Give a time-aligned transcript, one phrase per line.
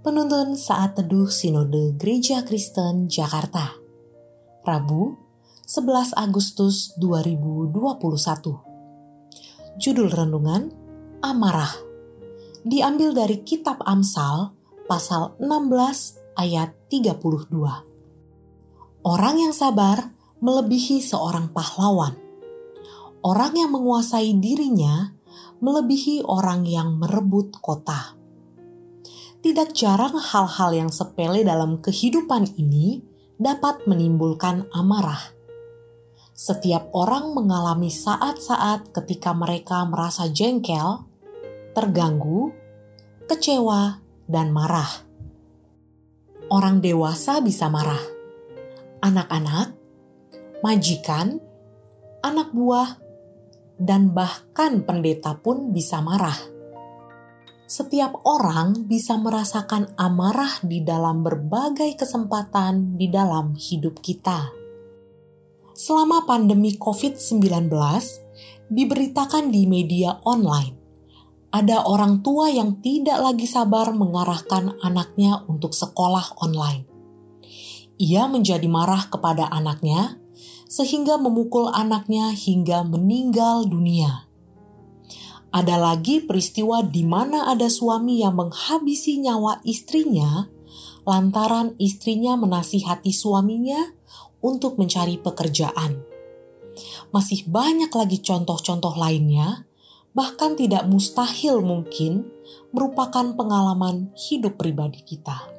[0.00, 3.76] Penuntun Saat Teduh Sinode Gereja Kristen Jakarta.
[4.64, 5.20] Rabu
[5.68, 10.72] 11 Agustus 2021 Judul Renungan
[11.20, 11.68] Amarah.
[12.64, 14.56] Diambil dari Kitab Amsal
[14.88, 15.68] pasal 16
[16.32, 22.16] ayat 32 Orang yang sabar melebihi seorang pahlawan.
[23.20, 25.12] Orang yang menguasai dirinya
[25.60, 28.16] melebihi orang yang merebut kota
[29.40, 33.00] tidak jarang hal-hal yang sepele dalam kehidupan ini
[33.40, 35.32] dapat menimbulkan amarah.
[36.36, 41.04] Setiap orang mengalami saat-saat ketika mereka merasa jengkel,
[41.72, 42.52] terganggu,
[43.28, 45.08] kecewa, dan marah.
[46.52, 48.00] Orang dewasa bisa marah,
[49.00, 49.72] anak-anak,
[50.60, 51.40] majikan,
[52.20, 53.00] anak buah,
[53.80, 56.59] dan bahkan pendeta pun bisa marah
[57.70, 64.50] setiap orang bisa merasakan amarah di dalam berbagai kesempatan di dalam hidup kita.
[65.78, 67.70] Selama pandemi COVID-19,
[68.74, 70.74] diberitakan di media online,
[71.54, 76.90] ada orang tua yang tidak lagi sabar mengarahkan anaknya untuk sekolah online.
[78.02, 80.18] Ia menjadi marah kepada anaknya,
[80.66, 84.29] sehingga memukul anaknya hingga meninggal dunia.
[85.50, 90.46] Ada lagi peristiwa di mana ada suami yang menghabisi nyawa istrinya
[91.08, 93.96] lantaran istrinya menasihati suaminya
[94.38, 96.00] untuk mencari pekerjaan.
[97.10, 99.66] Masih banyak lagi contoh-contoh lainnya,
[100.14, 102.30] bahkan tidak mustahil mungkin
[102.70, 105.50] merupakan pengalaman hidup pribadi kita.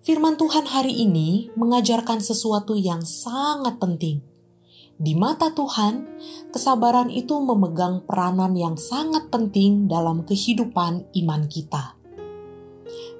[0.00, 4.24] Firman Tuhan hari ini mengajarkan sesuatu yang sangat penting–
[4.98, 6.10] di mata Tuhan,
[6.50, 11.94] kesabaran itu memegang peranan yang sangat penting dalam kehidupan iman kita.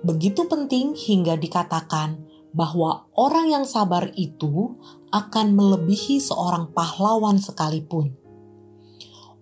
[0.02, 4.74] Begitu penting hingga dikatakan bahwa orang yang sabar itu
[5.14, 8.18] akan melebihi seorang pahlawan sekalipun.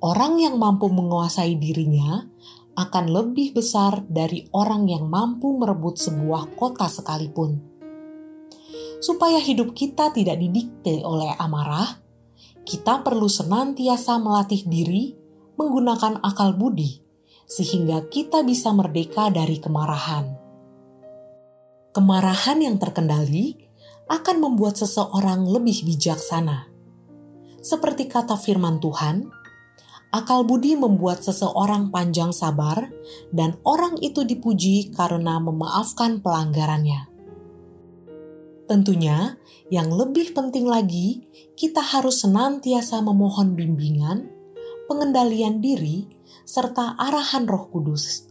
[0.05, 2.21] Orang yang mampu menguasai dirinya
[2.77, 7.65] akan lebih besar dari orang yang mampu merebut sebuah kota sekalipun.
[9.01, 12.06] Supaya hidup kita tidak didikte oleh amarah,
[12.67, 15.15] kita perlu senantiasa melatih diri
[15.55, 16.99] menggunakan akal budi,
[17.47, 20.35] sehingga kita bisa merdeka dari kemarahan.
[21.95, 23.57] Kemarahan yang terkendali
[24.11, 26.67] akan membuat seseorang lebih bijaksana.
[27.63, 29.31] Seperti kata firman Tuhan,
[30.11, 32.91] akal budi membuat seseorang panjang sabar,
[33.31, 37.16] dan orang itu dipuji karena memaafkan pelanggarannya.
[38.67, 39.39] Tentunya,
[39.71, 41.23] yang lebih penting lagi,
[41.55, 44.27] kita harus senantiasa memohon bimbingan,
[44.91, 46.11] pengendalian diri,
[46.43, 48.27] serta arahan Roh Kudus.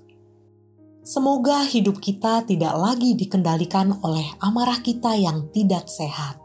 [1.06, 6.41] Semoga hidup kita tidak lagi dikendalikan oleh amarah kita yang tidak sehat.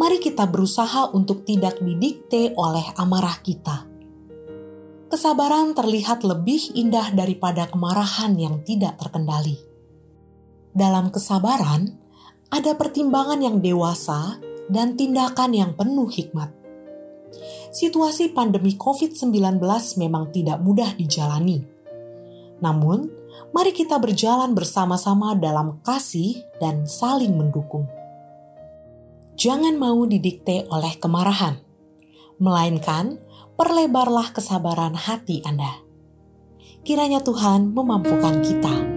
[0.00, 3.84] Mari kita berusaha untuk tidak didikte oleh amarah kita.
[5.12, 9.60] Kesabaran terlihat lebih indah daripada kemarahan yang tidak terkendali.
[10.72, 12.01] Dalam kesabaran,
[12.52, 14.36] ada pertimbangan yang dewasa
[14.68, 16.52] dan tindakan yang penuh hikmat.
[17.72, 19.32] Situasi pandemi COVID-19
[19.96, 21.64] memang tidak mudah dijalani.
[22.60, 23.08] Namun,
[23.56, 27.88] mari kita berjalan bersama-sama dalam kasih dan saling mendukung.
[29.40, 31.56] Jangan mau didikte oleh kemarahan,
[32.36, 33.16] melainkan
[33.56, 35.80] perlebarlah kesabaran hati Anda.
[36.84, 38.91] Kiranya Tuhan memampukan kita.